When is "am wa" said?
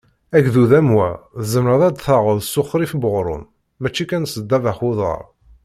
0.79-1.09